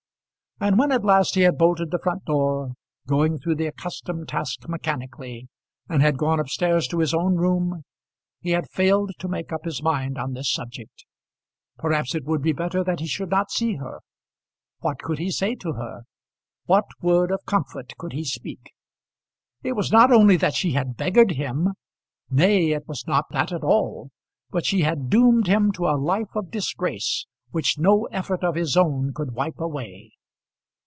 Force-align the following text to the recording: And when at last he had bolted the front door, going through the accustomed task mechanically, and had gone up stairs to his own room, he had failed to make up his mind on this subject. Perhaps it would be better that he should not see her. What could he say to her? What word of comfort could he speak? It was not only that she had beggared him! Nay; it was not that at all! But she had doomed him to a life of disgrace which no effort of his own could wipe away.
And 0.63 0.77
when 0.77 0.91
at 0.91 1.03
last 1.03 1.33
he 1.33 1.41
had 1.41 1.57
bolted 1.57 1.89
the 1.89 1.97
front 1.97 2.25
door, 2.25 2.73
going 3.07 3.39
through 3.39 3.55
the 3.55 3.65
accustomed 3.65 4.27
task 4.29 4.69
mechanically, 4.69 5.47
and 5.89 6.03
had 6.03 6.19
gone 6.19 6.39
up 6.39 6.49
stairs 6.49 6.87
to 6.89 6.99
his 6.99 7.15
own 7.15 7.33
room, 7.35 7.81
he 8.41 8.51
had 8.51 8.69
failed 8.69 9.09
to 9.17 9.27
make 9.27 9.51
up 9.51 9.65
his 9.65 9.81
mind 9.81 10.19
on 10.19 10.33
this 10.35 10.53
subject. 10.53 11.05
Perhaps 11.79 12.13
it 12.13 12.25
would 12.25 12.43
be 12.43 12.53
better 12.53 12.83
that 12.83 12.99
he 12.99 13.07
should 13.07 13.31
not 13.31 13.49
see 13.49 13.77
her. 13.77 14.01
What 14.81 14.99
could 15.01 15.17
he 15.17 15.31
say 15.31 15.55
to 15.55 15.71
her? 15.71 16.03
What 16.65 16.85
word 17.01 17.31
of 17.31 17.43
comfort 17.47 17.93
could 17.97 18.13
he 18.13 18.23
speak? 18.23 18.71
It 19.63 19.71
was 19.73 19.91
not 19.91 20.11
only 20.11 20.37
that 20.37 20.53
she 20.53 20.73
had 20.73 20.95
beggared 20.95 21.31
him! 21.31 21.69
Nay; 22.29 22.69
it 22.69 22.87
was 22.87 23.07
not 23.07 23.25
that 23.31 23.51
at 23.51 23.63
all! 23.63 24.11
But 24.51 24.67
she 24.67 24.81
had 24.81 25.09
doomed 25.09 25.47
him 25.47 25.71
to 25.71 25.87
a 25.87 25.97
life 25.97 26.35
of 26.35 26.51
disgrace 26.51 27.25
which 27.49 27.79
no 27.79 28.05
effort 28.11 28.43
of 28.43 28.53
his 28.53 28.77
own 28.77 29.11
could 29.11 29.31
wipe 29.33 29.57
away. 29.59 30.11